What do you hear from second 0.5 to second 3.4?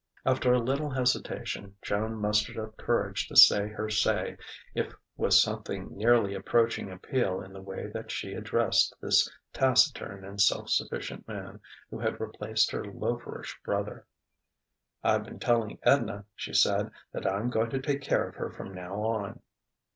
a little hesitation, Joan mustered up courage to